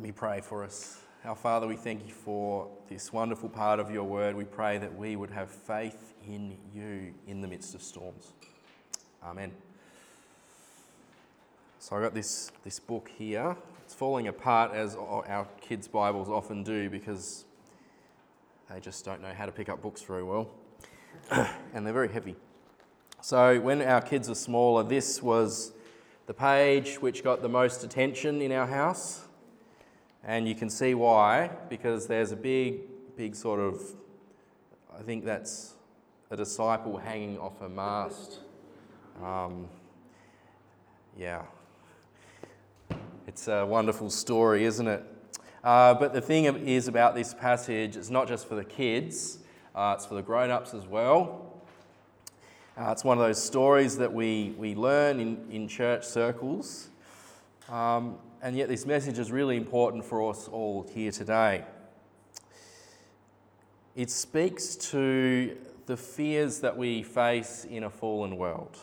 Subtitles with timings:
[0.00, 0.98] Let me pray for us.
[1.26, 4.34] Our Father, we thank you for this wonderful part of your word.
[4.34, 8.32] We pray that we would have faith in you in the midst of storms.
[9.22, 9.52] Amen.
[11.80, 13.54] So I got this, this book here.
[13.84, 17.44] It's falling apart as our kids' Bibles often do because
[18.72, 20.48] they just don't know how to pick up books very well.
[21.30, 22.36] and they're very heavy.
[23.20, 25.72] So when our kids were smaller, this was
[26.26, 29.26] the page which got the most attention in our house.
[30.24, 32.82] And you can see why, because there's a big,
[33.16, 33.80] big sort of,
[34.98, 35.74] I think that's
[36.30, 38.40] a disciple hanging off a mast.
[39.22, 39.66] Um,
[41.18, 41.42] yeah.
[43.26, 45.02] It's a wonderful story, isn't it?
[45.64, 49.38] Uh, but the thing is about this passage, it's not just for the kids,
[49.74, 51.62] uh, it's for the grown ups as well.
[52.78, 56.88] Uh, it's one of those stories that we, we learn in, in church circles.
[57.68, 61.64] Um, and yet, this message is really important for us all here today.
[63.94, 68.78] It speaks to the fears that we face in a fallen world.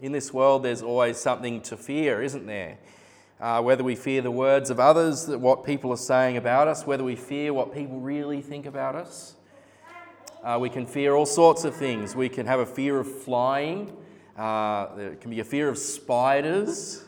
[0.00, 2.78] In this world, there's always something to fear, isn't there?
[3.40, 7.02] Uh, whether we fear the words of others, what people are saying about us, whether
[7.02, 9.34] we fear what people really think about us.
[10.44, 12.14] Uh, we can fear all sorts of things.
[12.14, 13.96] We can have a fear of flying,
[14.36, 17.03] uh, there can be a fear of spiders.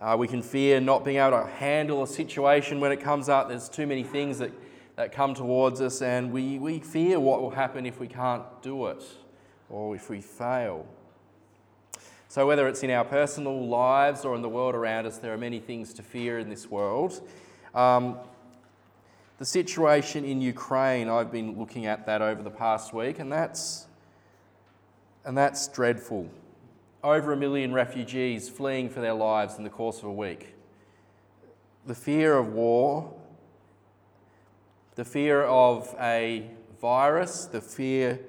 [0.00, 3.48] Uh, we can fear not being able to handle a situation when it comes up.
[3.48, 4.52] There's too many things that,
[4.94, 8.86] that come towards us, and we, we fear what will happen if we can't do
[8.86, 9.02] it
[9.68, 10.86] or if we fail.
[12.28, 15.38] So, whether it's in our personal lives or in the world around us, there are
[15.38, 17.20] many things to fear in this world.
[17.74, 18.18] Um,
[19.38, 23.86] the situation in Ukraine, I've been looking at that over the past week, and that's,
[25.24, 26.28] and that's dreadful
[27.14, 30.54] over a million refugees fleeing for their lives in the course of a week.
[31.86, 33.12] The fear of war,
[34.94, 36.50] the fear of a
[36.80, 38.20] virus, the fear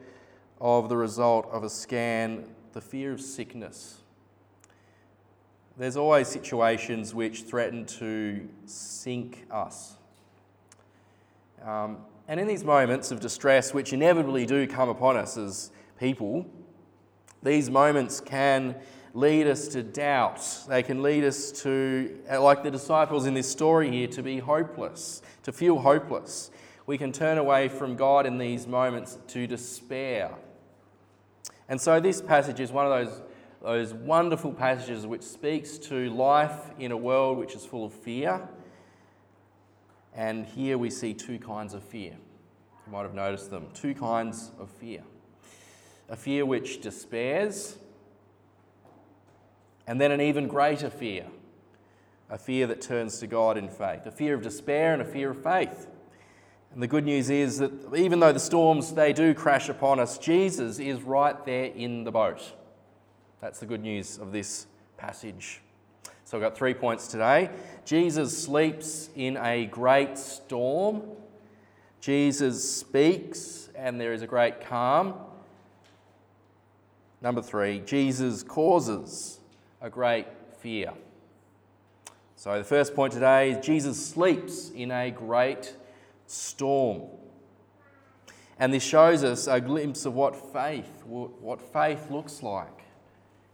[0.61, 3.98] of the result of a scan, the fear of sickness.
[5.77, 9.95] There's always situations which threaten to sink us.
[11.65, 16.45] Um, and in these moments of distress, which inevitably do come upon us as people,
[17.42, 18.76] these moments can
[19.14, 20.45] lead us to doubt.
[20.67, 25.22] They can lead us to, like the disciples in this story here, to be hopeless,
[25.44, 26.52] to feel hopeless.
[26.86, 30.32] We can turn away from God in these moments to despair.
[31.67, 33.22] And so, this passage is one of those,
[33.61, 38.48] those wonderful passages which speaks to life in a world which is full of fear.
[40.16, 42.17] And here we see two kinds of fear.
[42.86, 45.04] You might have noticed them two kinds of fear
[46.09, 47.77] a fear which despairs,
[49.87, 51.25] and then an even greater fear,
[52.30, 55.31] a fear that turns to God in faith, a fear of despair and a fear
[55.31, 55.87] of faith.
[56.73, 60.17] And the good news is that even though the storms they do crash upon us,
[60.17, 62.53] Jesus is right there in the boat.
[63.41, 65.61] That's the good news of this passage.
[66.26, 67.49] So I've got three points today.
[67.86, 71.02] Jesus sleeps in a great storm.
[72.02, 75.15] Jesus speaks and there is a great calm.
[77.21, 79.39] Number three, Jesus causes
[79.81, 80.27] a great
[80.59, 80.93] fear.
[82.35, 85.75] So, the first point today is Jesus sleeps in a great
[86.27, 87.03] storm.
[88.58, 92.83] And this shows us a glimpse of what faith, what faith looks like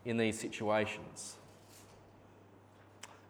[0.03, 1.37] in these situations.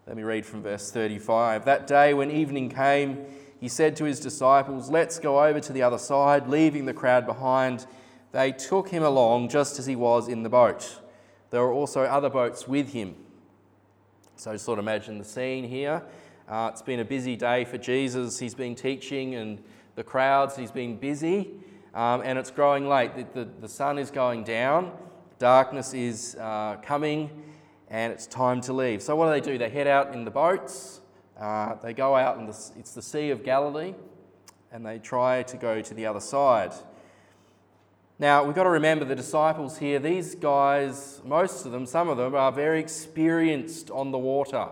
[0.07, 1.65] Let me read from verse 35.
[1.65, 3.25] That day when evening came,
[3.59, 7.25] he said to his disciples, Let's go over to the other side, leaving the crowd
[7.25, 7.87] behind
[8.35, 10.99] they took him along just as he was in the boat.
[11.51, 13.15] There were also other boats with him.
[14.35, 16.03] So, sort of imagine the scene here.
[16.45, 18.37] Uh, it's been a busy day for Jesus.
[18.37, 19.63] He's been teaching, and
[19.95, 21.51] the crowds, he's been busy,
[21.93, 23.15] um, and it's growing late.
[23.15, 24.91] The, the, the, sun is going down,
[25.39, 27.29] darkness is uh, coming,
[27.89, 29.01] and it's time to leave.
[29.01, 29.57] So, what do they do?
[29.57, 30.99] They head out in the boats,
[31.39, 33.93] uh, they go out, in the, it's the Sea of Galilee,
[34.73, 36.73] and they try to go to the other side.
[38.17, 42.15] Now, we've got to remember the disciples here, these guys, most of them, some of
[42.15, 44.69] them, are very experienced on the water.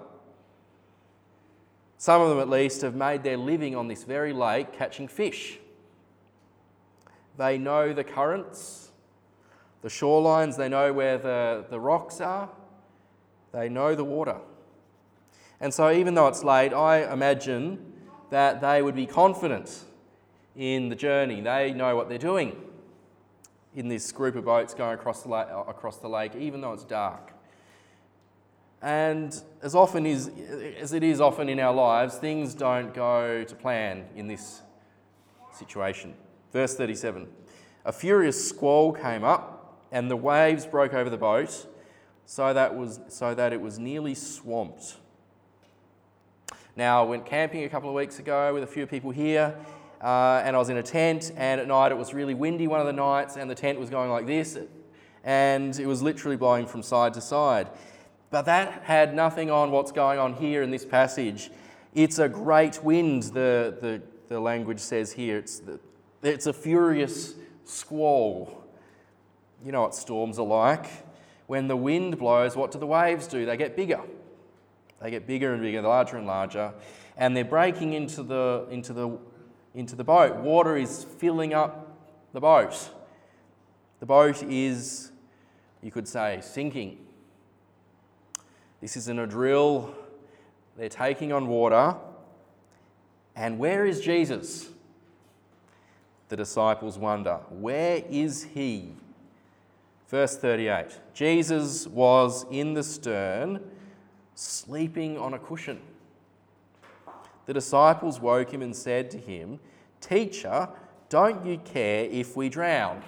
[1.97, 5.59] Some of them, at least, have made their living on this very lake catching fish.
[7.37, 8.91] They know the currents,
[9.81, 12.49] the shorelines, they know where the, the rocks are,
[13.51, 14.37] they know the water.
[15.59, 17.93] And so, even though it's late, I imagine
[18.29, 19.83] that they would be confident
[20.55, 21.41] in the journey.
[21.41, 22.55] They know what they're doing
[23.75, 26.73] in this group of boats going across the lake, uh, across the lake even though
[26.73, 27.33] it's dark.
[28.81, 30.29] And as often is,
[30.77, 34.61] as it is often in our lives, things don't go to plan in this
[35.53, 36.13] situation.
[36.51, 37.27] Verse 37
[37.85, 41.65] A furious squall came up, and the waves broke over the boat,
[42.25, 44.97] so that, was, so that it was nearly swamped.
[46.75, 49.55] Now, I went camping a couple of weeks ago with a few people here,
[50.03, 52.81] uh, and I was in a tent, and at night it was really windy one
[52.81, 54.57] of the nights, and the tent was going like this,
[55.23, 57.69] and it was literally blowing from side to side.
[58.29, 61.51] But that had nothing on what's going on here in this passage.
[61.93, 65.37] It's a great wind, the, the, the language says here.
[65.37, 65.79] It's, the,
[66.21, 68.65] it's a furious squall.
[69.63, 70.87] You know what storms are like.
[71.47, 73.45] When the wind blows, what do the waves do?
[73.45, 74.01] They get bigger.
[75.01, 76.73] They get bigger and bigger, larger and larger,
[77.17, 79.17] and they're breaking into the, into the,
[79.73, 80.37] into the boat.
[80.37, 81.97] Water is filling up
[82.33, 82.89] the boat.
[83.99, 85.11] The boat is,
[85.81, 86.97] you could say, sinking.
[88.81, 89.93] This isn't a drill.
[90.77, 91.95] They're taking on water.
[93.35, 94.69] And where is Jesus?
[96.29, 98.93] The disciples wonder, Where is he?
[100.07, 103.59] Verse 38 Jesus was in the stern,
[104.35, 105.79] sleeping on a cushion.
[107.45, 109.59] The disciples woke him and said to him,
[109.99, 110.69] Teacher,
[111.09, 113.01] don't you care if we drown?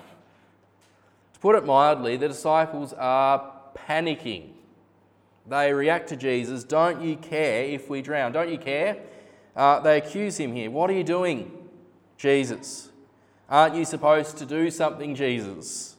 [1.33, 4.49] To put it mildly, the disciples are panicking.
[5.47, 8.31] They react to Jesus, Don't you care if we drown?
[8.31, 8.97] Don't you care?
[9.55, 10.69] Uh, they accuse him here.
[10.69, 11.51] What are you doing,
[12.17, 12.89] Jesus?
[13.49, 15.95] Aren't you supposed to do something, Jesus?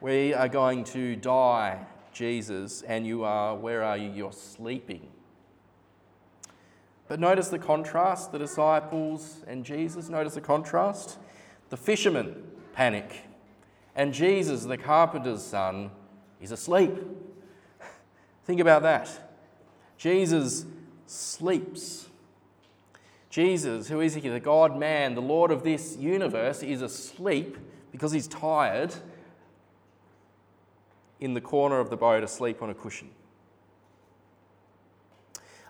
[0.00, 4.10] We are going to die, Jesus, and you are, where are you?
[4.10, 5.08] You're sleeping.
[7.08, 10.08] But notice the contrast the disciples and Jesus.
[10.08, 11.18] Notice the contrast.
[11.68, 12.44] The fishermen
[12.76, 13.22] panic,
[13.94, 15.90] and Jesus, the carpenter's son,
[16.42, 16.92] is asleep.
[18.44, 19.32] Think about that.
[19.96, 20.66] Jesus
[21.06, 22.08] sleeps.
[23.30, 24.28] Jesus, who is he?
[24.28, 27.56] The God man, the Lord of this universe, is asleep
[27.90, 28.94] because he's tired
[31.18, 33.08] in the corner of the boat, asleep on a cushion.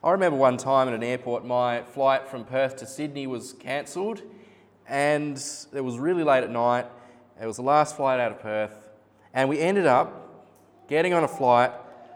[0.06, 4.22] I remember one time at an airport, my flight from Perth to Sydney was cancelled,
[4.86, 5.36] and
[5.74, 6.86] it was really late at night.
[7.42, 8.88] It was the last flight out of Perth,
[9.34, 10.54] and we ended up
[10.86, 11.72] getting on a flight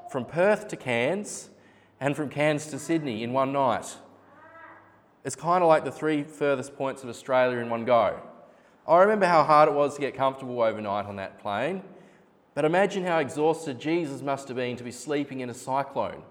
[0.09, 1.51] from Perth to Cairns
[1.99, 3.97] and from Cairns to Sydney in one night.
[5.25, 8.21] It's kind of like the three furthest points of Australia in one go.
[8.87, 11.83] I remember how hard it was to get comfortable overnight on that plane,
[12.55, 16.23] but imagine how exhausted Jesus must have been to be sleeping in a cyclone,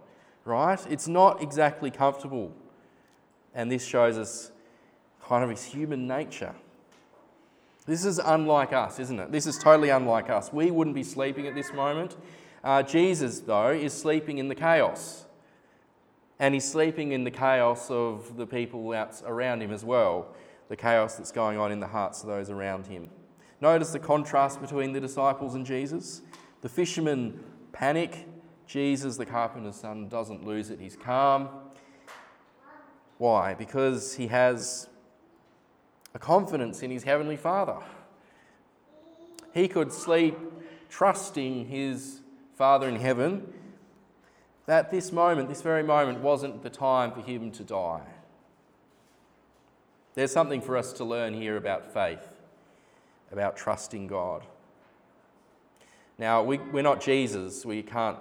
[0.50, 0.80] right?
[0.90, 2.52] It's not exactly comfortable.
[3.54, 4.52] And this shows us
[5.24, 6.56] kind of his human nature.
[7.86, 9.32] This is unlike us, isn't it?
[9.32, 10.52] This is totally unlike us.
[10.54, 12.18] We wouldn't be sleeping at this moment.
[12.64, 15.26] Uh, Jesus, though, is sleeping in the chaos.
[16.40, 20.28] And he's sleeping in the chaos of the people out around him as well,
[20.68, 23.10] the chaos that's going on in the hearts of those around him.
[23.62, 26.22] Notice the contrast between the disciples and Jesus.
[26.62, 28.26] The fishermen panic.
[28.70, 30.80] Jesus, the carpenter's son, doesn't lose it.
[30.80, 31.50] He's calm.
[33.18, 33.56] Why?
[33.56, 34.88] Because he has
[36.14, 37.78] a confidence in his heavenly Father.
[39.56, 40.38] He could sleep
[40.88, 42.20] trusting his
[42.56, 43.52] Father in heaven,
[44.68, 48.06] that this moment, this very moment, wasn't the time for him to die.
[50.14, 52.30] There's something for us to learn here about faith,
[53.32, 54.44] about trusting God.
[56.20, 57.66] Now, we, are not Jesus.
[57.66, 58.20] We can't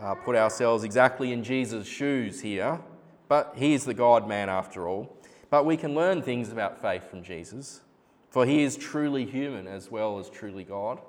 [0.00, 2.80] uh, put ourselves exactly in Jesus' shoes here,
[3.28, 5.16] but he is the God man after all.
[5.50, 7.80] But we can learn things about faith from Jesus,
[8.28, 11.00] for he is truly human as well as truly God.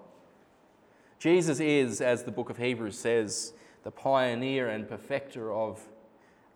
[1.20, 3.54] Jesus is, as the book of Hebrews says,
[3.84, 5.82] the pioneer and perfecter of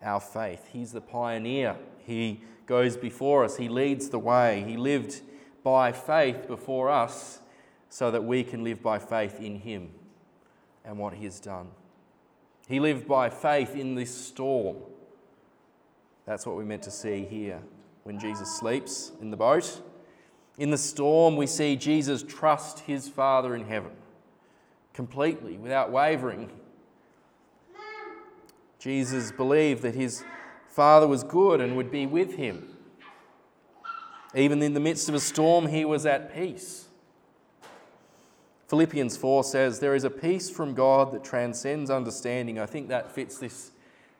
[0.02, 0.68] our faith.
[0.72, 1.76] He's the pioneer.
[1.98, 4.64] He goes before us, He leads the way.
[4.66, 5.20] He lived
[5.62, 7.40] by faith before us
[7.88, 9.90] so that we can live by faith in Him
[10.84, 11.68] and what He has done.
[12.68, 14.76] He lived by faith in this storm.
[16.26, 17.60] That's what we're meant to see here
[18.04, 19.82] when Jesus sleeps in the boat.
[20.58, 23.92] In the storm, we see Jesus trust His Father in heaven
[24.94, 26.50] completely, without wavering.
[28.78, 30.24] Jesus believed that his
[30.68, 32.76] Father was good and would be with him.
[34.34, 36.88] Even in the midst of a storm, he was at peace.
[38.72, 42.58] Philippians 4 says, There is a peace from God that transcends understanding.
[42.58, 43.70] I think that fits this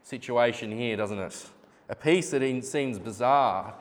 [0.03, 1.47] situation here, doesn't it?
[1.89, 3.73] A peace that seems bizarre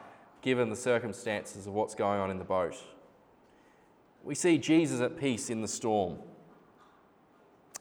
[0.41, 2.77] given the circumstances of what's going on in the boat.
[4.23, 6.19] We see Jesus at peace in the storm.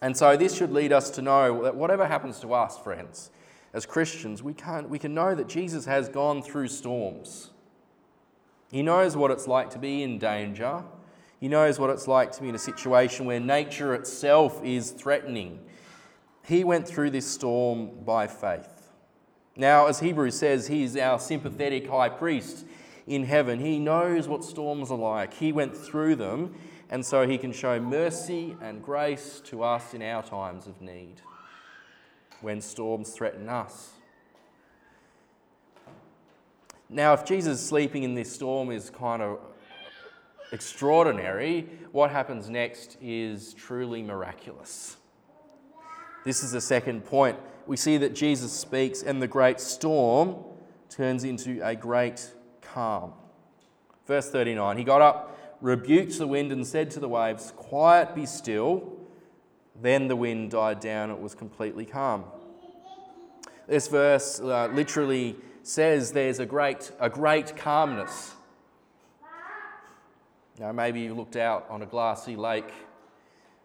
[0.03, 3.31] And so this should lead us to know that whatever happens to us, friends,
[3.73, 7.51] as Christians, we, can't, we can know that Jesus has gone through storms.
[8.73, 10.83] He knows what it's like to be in danger.
[11.41, 15.61] He knows what it's like to be in a situation where nature itself is threatening.
[16.47, 18.91] He went through this storm by faith.
[19.57, 22.67] Now, as Hebrews says, he is our sympathetic high priest
[23.07, 23.59] in heaven.
[23.59, 25.33] He knows what storms are like.
[25.35, 26.55] He went through them,
[26.91, 31.23] and so he can show mercy and grace to us in our times of need
[32.43, 33.91] when storms threaten us.
[36.89, 39.39] Now, if Jesus sleeping in this storm is kind of
[40.53, 44.97] extraordinary, what happens next is truly miraculous.
[46.25, 47.39] This is the second point.
[47.67, 50.37] We see that Jesus speaks, and the great storm
[50.89, 52.31] turns into a great
[52.61, 53.13] calm.
[54.07, 58.27] Verse 39 He got up, rebuked the wind, and said to the waves, Quiet, be
[58.27, 58.97] still.
[59.81, 62.25] Then the wind died down, it was completely calm.
[63.67, 68.35] This verse uh, literally says there's a great, a great calmness.
[70.61, 72.71] Maybe you looked out on a glassy lake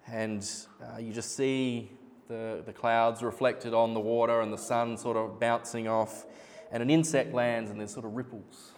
[0.08, 0.50] and
[0.82, 1.92] uh, you just see
[2.30, 6.26] the, the clouds reflected on the water and the sun sort of bouncing off,
[6.72, 8.72] and an insect lands and there's sort of ripples.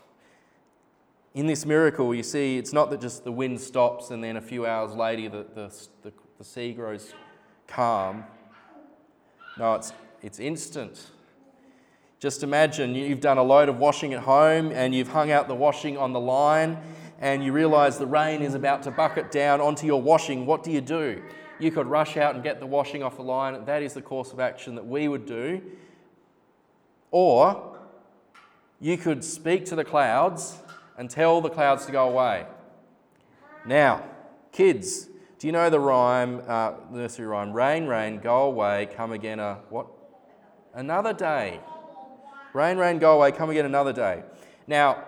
[1.36, 4.42] In this miracle, you see it's not that just the wind stops and then a
[4.42, 7.14] few hours later the, the, the, the sea grows
[7.68, 8.26] calm.
[9.60, 9.94] No, it's,
[10.24, 11.12] it's instant.
[12.20, 15.56] Just imagine you've done a load of washing at home and you've hung out the
[15.56, 16.80] washing on the line
[17.20, 20.46] and you realize the rain is about to bucket down onto your washing.
[20.46, 21.24] What do you do?
[21.60, 23.66] You could rush out and get the washing off the line.
[23.66, 25.62] That is the course of action that we would do.
[27.10, 27.78] Or
[28.80, 30.58] you could speak to the clouds
[30.98, 32.46] and tell the clouds to go away.
[33.66, 34.04] Now,
[34.52, 35.08] kids,
[35.40, 37.54] do you know the rhyme, uh, nursery rhyme?
[37.54, 39.88] Rain, rain, go away, come again a what?
[40.74, 41.60] Another day.
[42.54, 44.24] Rain, rain, go away, come again another day.
[44.68, 45.04] Now,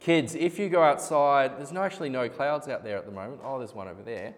[0.00, 3.40] kids, if you go outside, there's no, actually no clouds out there at the moment.
[3.44, 4.34] Oh, there's one over there.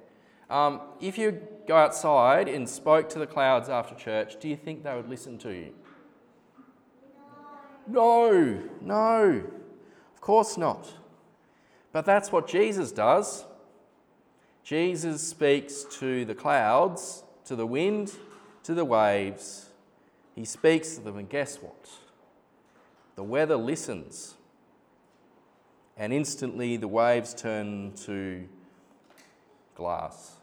[0.48, 4.82] Um, if you go outside and spoke to the clouds after church, do you think
[4.82, 5.72] they would listen to you?
[7.86, 9.42] No, no,
[10.14, 10.92] of course not.
[11.92, 13.44] But that's what Jesus does.
[14.62, 18.12] Jesus speaks to the clouds, to the wind,
[18.62, 19.70] to the waves.
[20.34, 21.88] He speaks to them, and guess what?
[23.16, 24.34] The weather listens.
[26.00, 28.48] And instantly the waves turn to
[29.74, 30.38] glass.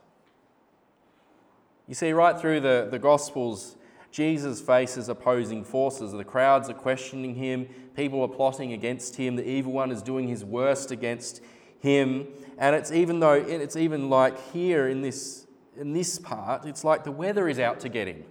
[1.88, 3.76] You see, right through the, the Gospels,
[4.12, 6.12] Jesus faces opposing forces.
[6.12, 10.28] The crowds are questioning him, people are plotting against him, the evil one is doing
[10.28, 11.42] his worst against
[11.80, 12.28] him.
[12.60, 17.04] And it's even though it's even like here in this in this part, it's like
[17.04, 18.26] the weather is out to get him.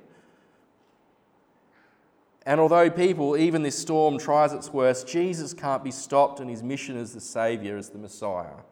[2.47, 6.62] And although people, even this storm, tries its worst, Jesus can't be stopped in his
[6.62, 8.62] mission as the Saviour, as the Messiah.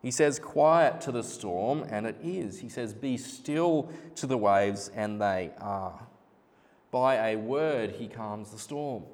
[0.00, 2.60] He says, Quiet to the storm, and it is.
[2.60, 6.06] He says, Be still to the waves, and they are.
[6.90, 9.04] By a word, he calms the storm.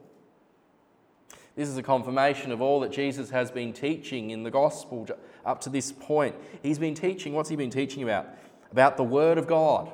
[1.57, 5.09] This is a confirmation of all that Jesus has been teaching in the gospel
[5.45, 6.37] up to this point.
[6.63, 8.29] He's been teaching, what's he been teaching about?
[8.71, 9.91] About the Word of God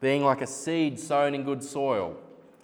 [0.00, 2.16] being like a seed sown in good soil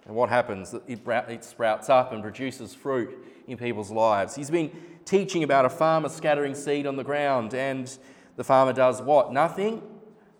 [0.07, 0.73] and what happens?
[0.87, 3.13] It sprouts up and produces fruit
[3.45, 4.35] in people's lives.
[4.35, 4.71] He's been
[5.03, 7.95] teaching about a farmer scattering seed on the ground, and
[8.37, 9.33] the farmer does what?
[9.33, 9.81] Nothing.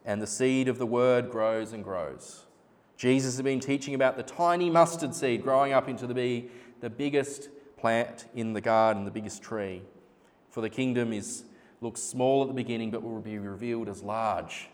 [0.05, 2.45] And the seed of the word grows and grows.
[2.95, 6.89] Jesus has been teaching about the tiny mustard seed growing up into the, bee, the
[6.89, 9.81] biggest plant in the garden, the biggest tree.
[10.49, 11.43] For the kingdom is
[11.81, 14.69] looks small at the beginning, but will be revealed as large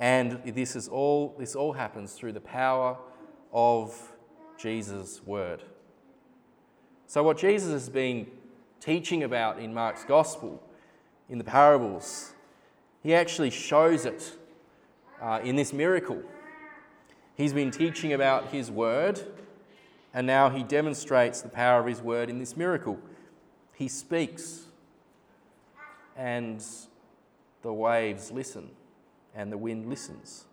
[0.00, 2.96] and this is all this all happens through the power
[3.52, 3.94] of
[4.58, 5.62] Jesus' word.
[7.06, 8.26] So what Jesus has been
[8.80, 10.62] teaching about in Mark's gospel,
[11.28, 12.32] in the parables,
[13.02, 14.32] he actually shows it
[15.20, 16.22] uh, in this miracle.
[17.36, 19.20] He's been teaching about his word,
[20.14, 22.98] and now he demonstrates the power of his word in this miracle.
[23.74, 24.66] He speaks,
[26.16, 26.64] and
[27.62, 28.70] the waves listen
[29.34, 30.46] and the wind listens.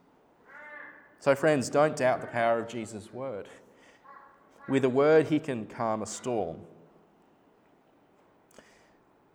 [1.19, 3.47] So, friends, don't doubt the power of Jesus' word.
[4.69, 6.57] With a word, he can calm a storm.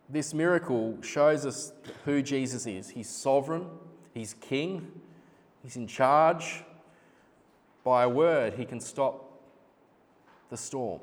[0.09, 1.73] This miracle shows us
[2.05, 2.89] who Jesus is.
[2.89, 3.67] He's sovereign,
[4.13, 5.01] he's king,
[5.63, 6.63] he's in charge.
[7.83, 9.41] By a word, he can stop
[10.49, 11.01] the storm.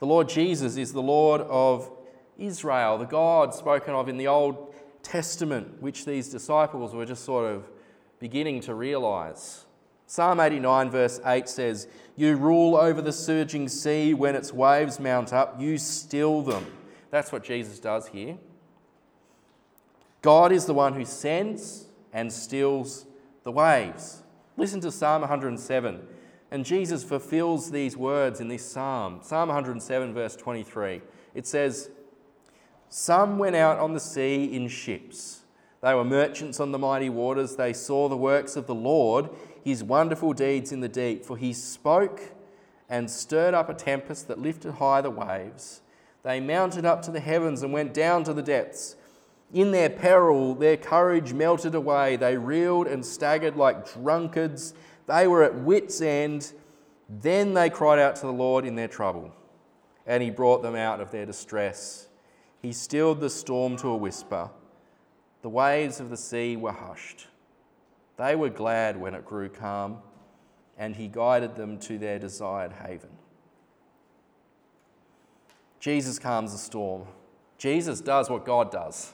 [0.00, 1.90] The Lord Jesus is the Lord of
[2.38, 4.67] Israel, the God spoken of in the Old
[5.08, 7.68] testament which these disciples were just sort of
[8.18, 9.64] beginning to realize.
[10.06, 11.86] Psalm 89, verse 8 says,
[12.16, 16.66] You rule over the surging sea when its waves mount up, you still them.
[17.10, 18.38] That's what Jesus does here.
[20.22, 23.06] God is the one who sends and stills
[23.44, 24.22] the waves.
[24.56, 26.00] Listen to Psalm 107.
[26.50, 29.20] And Jesus fulfills these words in this psalm.
[29.22, 31.02] Psalm 107, verse 23.
[31.34, 31.90] It says,
[32.88, 35.42] Some went out on the sea in ships.
[35.82, 37.56] They were merchants on the mighty waters.
[37.56, 39.28] They saw the works of the Lord,
[39.62, 41.24] his wonderful deeds in the deep.
[41.24, 42.32] For he spoke
[42.88, 45.82] and stirred up a tempest that lifted high the waves.
[46.22, 48.96] They mounted up to the heavens and went down to the depths.
[49.52, 52.16] In their peril, their courage melted away.
[52.16, 54.74] They reeled and staggered like drunkards.
[55.06, 56.52] They were at wits' end.
[57.08, 59.32] Then they cried out to the Lord in their trouble,
[60.06, 62.07] and He brought them out of their distress.
[62.62, 64.50] He stilled the storm to a whisper.
[65.42, 67.28] The waves of the sea were hushed.
[68.16, 69.98] They were glad when it grew calm,
[70.76, 73.10] and He guided them to their desired haven.
[75.80, 77.06] Jesus calms the storm.
[77.56, 79.12] Jesus does what God does.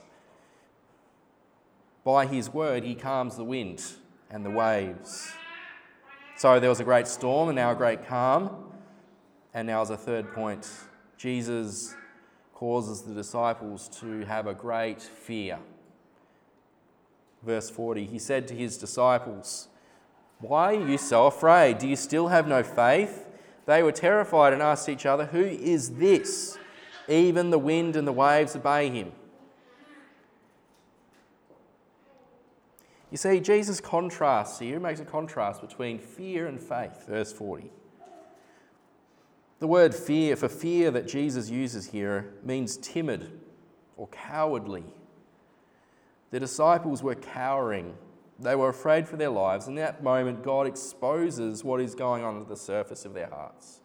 [2.05, 3.83] By his word, he calms the wind
[4.31, 5.33] and the waves.
[6.37, 8.73] So there was a great storm and now a great calm.
[9.55, 10.69] And now, as a third point,
[11.17, 11.95] Jesus
[12.64, 15.59] causes the disciples to have a great fear.
[17.42, 19.68] Verse 40 He said to his disciples,
[20.40, 21.76] Why are you so afraid?
[21.76, 23.28] Do you still have no faith?
[23.66, 26.56] They were terrified and asked each other, Who is this?
[27.06, 29.12] Even the wind and the waves obey him.
[33.11, 37.71] You see, Jesus contrasts here, makes a contrast between fear and faith, verse 40.
[39.64, 43.40] The word fear, for fear that Jesus uses here, means timid
[43.97, 44.85] or cowardly.
[46.33, 47.94] The disciples were cowering.
[48.38, 49.66] They were afraid for their lives.
[49.66, 53.80] In that moment, God exposes what is going on at the surface of their hearts.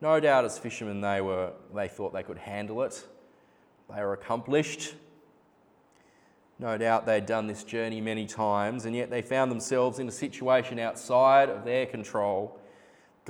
[0.00, 3.06] No doubt, as fishermen, they, were, they thought they could handle it.
[3.94, 4.94] They were accomplished.
[6.58, 10.12] No doubt they'd done this journey many times, and yet they found themselves in a
[10.12, 12.58] situation outside of their control.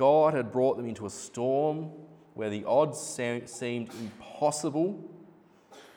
[0.01, 1.91] God had brought them into a storm
[2.33, 4.99] where the odds seemed impossible.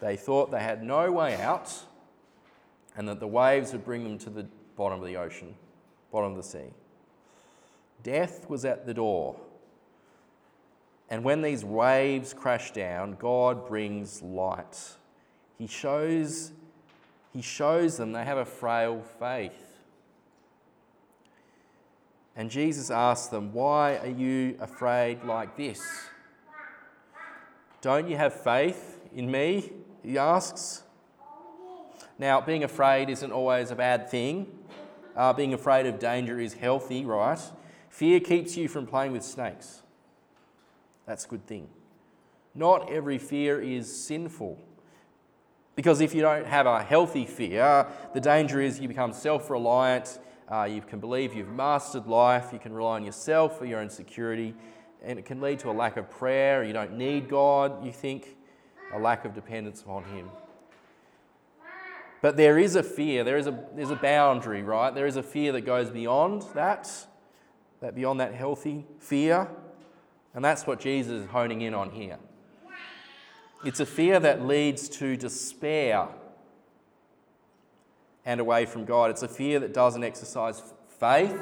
[0.02, 1.72] They thought they had no way out,
[2.98, 5.54] and that the waves would bring them to the bottom of the ocean,
[6.12, 6.74] bottom of the sea.
[8.02, 9.36] Death was at the door.
[11.08, 14.96] And when these waves crash down, God brings light.
[15.56, 16.52] He shows
[17.32, 19.63] he shows them they have a frail faith.
[22.36, 25.80] And Jesus asks them, Why are you afraid like this?
[27.80, 29.72] Don't you have faith in me?
[30.02, 30.82] He asks.
[32.18, 34.46] Now, being afraid isn't always a bad thing.
[35.16, 37.38] Uh, being afraid of danger is healthy, right?
[37.88, 39.82] Fear keeps you from playing with snakes.
[41.06, 41.68] That's a good thing.
[42.54, 44.58] Not every fear is sinful.
[45.76, 50.18] Because if you don't have a healthy fear, the danger is you become self reliant,
[50.50, 53.88] uh, you can believe you've mastered life, you can rely on yourself for your own
[53.88, 54.54] security,
[55.02, 56.64] and it can lead to a lack of prayer.
[56.64, 58.36] You don't need God, you think,
[58.92, 60.28] a lack of dependence upon Him.
[62.20, 64.94] But there is a fear, there is a, there's a boundary, right?
[64.94, 66.90] There is a fear that goes beyond that,
[67.80, 69.48] that beyond that healthy fear.
[70.34, 72.18] And that's what Jesus is honing in on here.
[73.64, 76.08] It's a fear that leads to despair
[78.24, 79.10] and away from God.
[79.10, 80.62] It's a fear that doesn't exercise
[80.98, 81.38] faith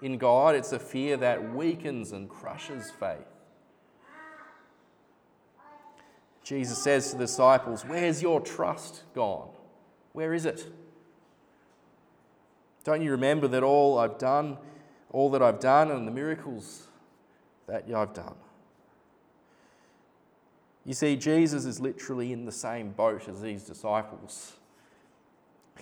[0.00, 0.54] in God.
[0.54, 3.26] It's a fear that weakens and crushes faith.
[6.42, 9.48] Jesus says to the disciples, Where's your trust gone?
[10.12, 10.66] Where is it?
[12.84, 14.58] Don't you remember that all I've done,
[15.10, 16.86] all that I've done, and the miracles
[17.66, 18.34] that I've done?
[20.84, 24.52] You see, Jesus is literally in the same boat as these disciples.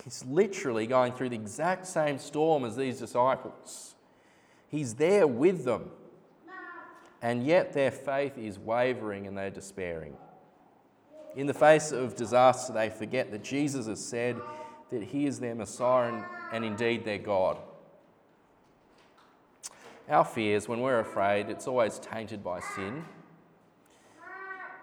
[0.03, 3.95] He's literally going through the exact same storm as these disciples.
[4.69, 5.91] He's there with them.
[7.21, 10.15] And yet their faith is wavering and they're despairing.
[11.35, 14.39] In the face of disaster, they forget that Jesus has said
[14.91, 17.57] that He is their Messiah and, and indeed their God.
[20.09, 23.05] Our fears, when we're afraid, it's always tainted by sin.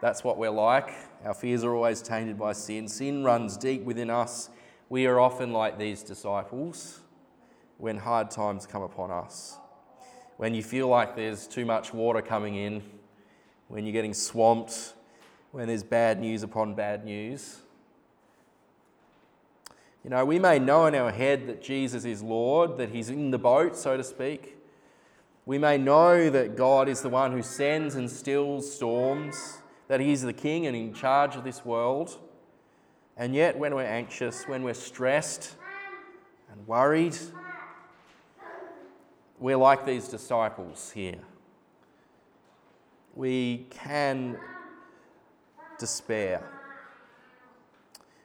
[0.01, 0.91] That's what we're like.
[1.25, 2.89] Our fears are always tainted by sin.
[2.89, 4.49] Sin runs deep within us.
[4.91, 6.99] We are often like these disciples
[7.79, 9.57] when hard times come upon us.
[10.37, 12.83] When you feel like there's too much water coming in,
[13.69, 14.95] when you're getting swamped,
[15.53, 17.61] when there's bad news upon bad news.
[20.03, 23.31] You know, we may know in our head that Jesus is Lord, that He's in
[23.31, 24.57] the boat, so to speak.
[25.47, 30.23] We may know that God is the one who sends and stills storms, that He's
[30.23, 32.19] the King and in charge of this world.
[33.21, 35.55] And yet, when we're anxious, when we're stressed
[36.51, 37.15] and worried,
[39.39, 41.19] we're like these disciples here.
[43.15, 44.39] We can
[45.79, 46.43] despair.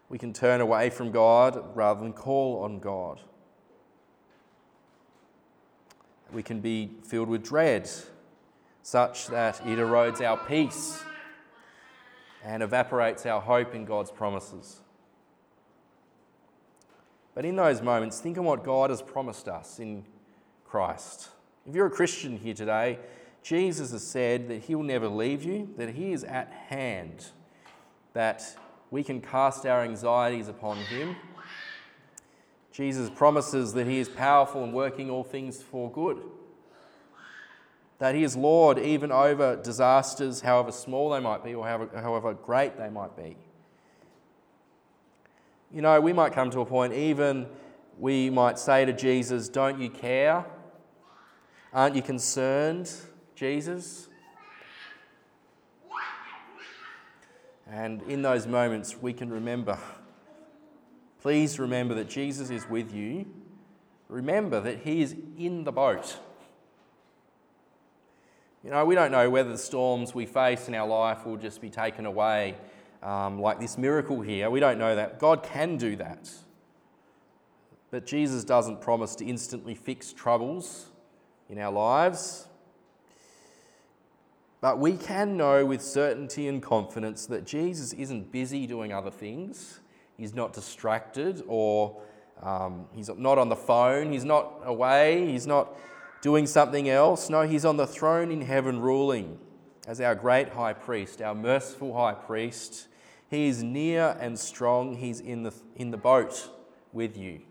[0.08, 3.20] We can turn away from God rather than call on God.
[6.32, 7.90] We can be filled with dread,
[8.82, 11.04] such that it erodes our peace
[12.46, 14.80] and evaporates our hope in God's promises.
[17.36, 20.06] But in those moments, think on what God has promised us in
[20.64, 21.30] Christ.
[21.68, 22.98] If you're a Christian here today,
[23.44, 27.28] Jesus has said that He will never leave you, that He is at hand,
[28.14, 28.58] that
[28.90, 31.18] we can cast our anxieties upon Him.
[32.72, 36.22] Jesus promises that He is powerful and working all things for good,
[38.00, 42.34] that He is Lord even over disasters, however small they might be or however, however
[42.34, 43.36] great they might be.
[45.76, 47.48] You know, we might come to a point, even
[48.00, 50.46] we might say to Jesus, Don't you care?
[51.74, 52.90] Aren't you concerned,
[53.36, 54.08] Jesus?
[57.70, 59.78] And in those moments, we can remember.
[61.22, 63.26] Please remember that Jesus is with you.
[64.08, 66.16] Remember that He is in the boat.
[68.64, 71.60] You know, we don't know whether the storms we face in our life will just
[71.60, 72.56] be taken away
[73.06, 74.50] um, like this miracle here.
[74.50, 75.20] We don't know that.
[75.20, 76.30] God can do that.
[77.92, 80.88] But Jesus doesn't promise to instantly fix troubles
[81.48, 82.48] in our lives.
[84.60, 89.80] But we can know with certainty and confidence that Jesus isn't busy doing other things.
[90.18, 92.02] He's not distracted or
[92.42, 94.12] um, he's not on the phone.
[94.12, 95.28] He's not away.
[95.28, 95.78] He's not
[96.22, 97.30] doing something else.
[97.30, 99.38] No, he's on the throne in heaven ruling
[99.88, 102.88] as our great high priest, our merciful high priest.
[103.30, 104.98] He is near and strong.
[104.98, 106.50] He's in the, in the boat
[106.94, 107.42] with you.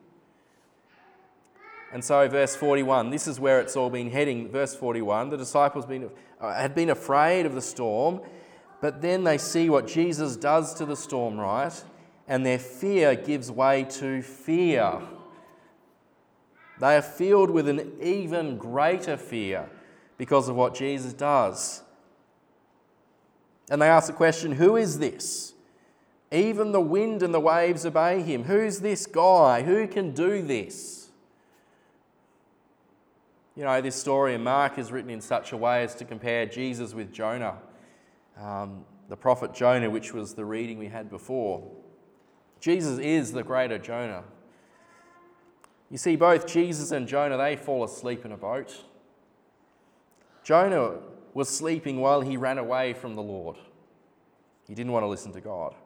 [1.92, 4.48] And so, verse 41, this is where it's all been heading.
[4.48, 6.10] Verse 41, the disciples been,
[6.40, 8.20] uh, had been afraid of the storm,
[8.80, 11.72] but then they see what Jesus does to the storm, right?
[12.26, 15.00] And their fear gives way to fear.
[16.80, 19.70] They are filled with an even greater fear
[20.18, 21.82] because of what Jesus does.
[23.70, 25.53] And they ask the question who is this?
[26.34, 28.42] Even the wind and the waves obey him.
[28.42, 29.62] Who's this guy?
[29.62, 31.10] Who can do this?
[33.54, 36.44] You know, this story in Mark is written in such a way as to compare
[36.44, 37.58] Jesus with Jonah,
[38.36, 41.70] um, the prophet Jonah, which was the reading we had before.
[42.58, 44.24] Jesus is the greater Jonah.
[45.88, 48.74] You see, both Jesus and Jonah, they fall asleep in a boat.
[50.42, 50.94] Jonah
[51.32, 53.56] was sleeping while he ran away from the Lord.
[54.66, 55.76] He didn't want to listen to God.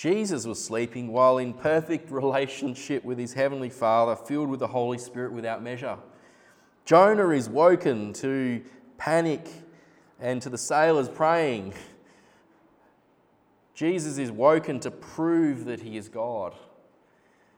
[0.00, 4.96] Jesus was sleeping while in perfect relationship with his heavenly Father, filled with the Holy
[4.96, 5.98] Spirit without measure.
[6.86, 8.62] Jonah is woken to
[8.96, 9.46] panic
[10.18, 11.74] and to the sailors praying.
[13.74, 16.54] Jesus is woken to prove that he is God.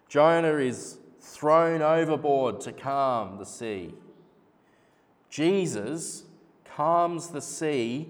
[0.08, 3.94] Jonah is thrown overboard to calm the sea.
[5.30, 6.24] Jesus
[6.64, 8.08] calms the sea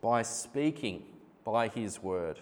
[0.00, 1.04] by speaking,
[1.44, 2.40] by his word.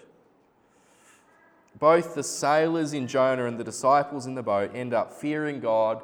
[1.79, 6.03] Both the sailors in Jonah and the disciples in the boat end up fearing God,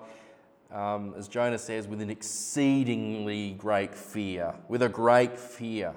[0.71, 5.95] um, as Jonah says, with an exceedingly great fear, with a great fear.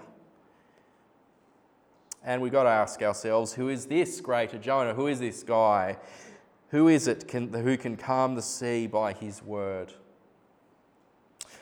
[2.23, 4.93] And we've got to ask ourselves who is this greater Jonah?
[4.93, 5.97] Who is this guy?
[6.69, 9.93] Who is it can, who can calm the sea by his word?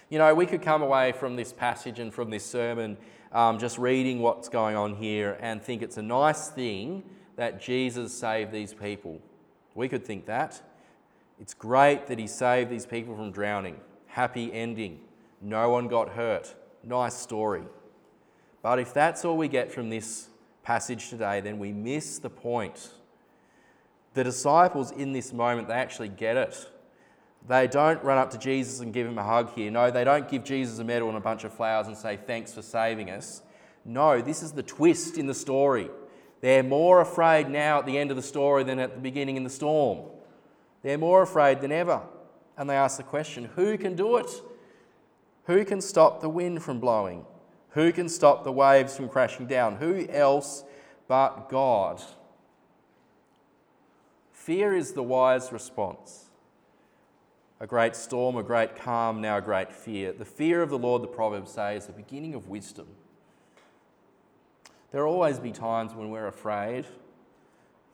[0.09, 2.97] You know, we could come away from this passage and from this sermon
[3.31, 7.03] um, just reading what's going on here and think it's a nice thing
[7.35, 9.19] that Jesus saved these people.
[9.73, 10.61] We could think that.
[11.39, 13.77] It's great that he saved these people from drowning.
[14.07, 15.01] Happy ending.
[15.41, 16.55] No one got hurt.
[16.83, 17.63] Nice story.
[18.61, 20.29] But if that's all we get from this
[20.63, 22.91] passage today, then we miss the point.
[24.13, 26.69] The disciples in this moment, they actually get it.
[27.47, 29.69] They don't run up to Jesus and give him a hug here.
[29.69, 32.53] No, they don't give Jesus a medal and a bunch of flowers and say, Thanks
[32.53, 33.41] for saving us.
[33.83, 35.89] No, this is the twist in the story.
[36.41, 39.43] They're more afraid now at the end of the story than at the beginning in
[39.43, 40.09] the storm.
[40.83, 42.01] They're more afraid than ever.
[42.57, 44.29] And they ask the question who can do it?
[45.45, 47.25] Who can stop the wind from blowing?
[47.71, 49.77] Who can stop the waves from crashing down?
[49.77, 50.63] Who else
[51.07, 52.01] but God?
[54.31, 56.25] Fear is the wise response.
[57.59, 60.13] A great storm, a great calm, now a great fear.
[60.13, 62.87] The fear of the Lord, the Proverbs say, is the beginning of wisdom.
[64.95, 66.85] There will always be times when we're afraid.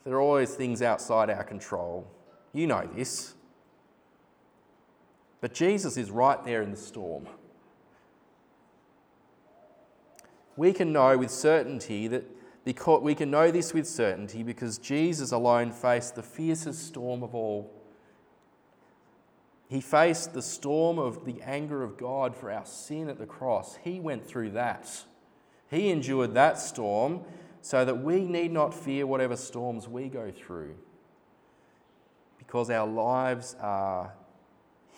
[0.04, 2.06] There are always things outside our control.
[2.54, 3.34] You know this.
[5.40, 7.26] But Jesus is right there in the storm.
[10.56, 12.24] We can know with certainty that
[12.66, 17.34] because we can know this with certainty because Jesus alone faced the fiercest storm of
[17.34, 17.74] all.
[19.70, 23.80] He faced the storm of the anger of God for our sin at the cross.
[23.84, 25.06] He went through that.
[25.72, 27.22] He endured that storm
[27.62, 30.76] so that we need not fear whatever storms we go through
[32.38, 34.12] because our lives are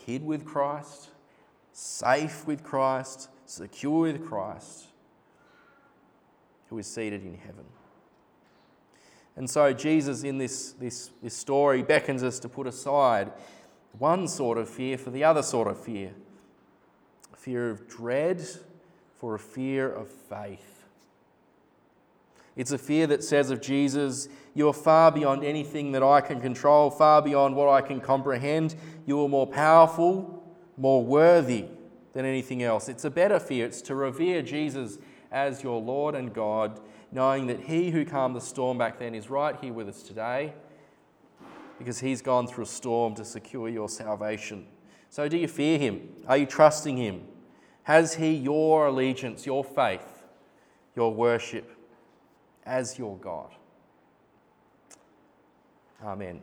[0.06, 1.10] hid with Christ,
[1.72, 4.88] safe with Christ, secure with Christ,
[6.70, 7.66] who is seated in heaven.
[9.36, 13.32] And so, Jesus, in this, this, this story, beckons us to put aside
[14.00, 16.14] one sort of fear for the other sort of fear
[17.36, 18.42] fear of dread
[19.24, 20.84] for a fear of faith.
[22.58, 26.42] It's a fear that says of Jesus, You are far beyond anything that I can
[26.42, 28.76] control, far beyond what I can comprehend.
[29.06, 31.68] You are more powerful, more worthy
[32.12, 32.90] than anything else.
[32.90, 33.66] It's a better fear.
[33.66, 34.98] It's to revere Jesus
[35.32, 36.82] as your Lord and God,
[37.14, 40.52] knowing that He who calmed the storm back then is right here with us today
[41.78, 44.66] because He's gone through a storm to secure your salvation.
[45.10, 46.10] So, do you fear Him?
[46.28, 47.22] Are you trusting Him?
[47.84, 50.24] Has He your allegiance, your faith,
[50.96, 51.74] your worship?
[52.66, 53.50] as your God.
[56.04, 56.42] Amen.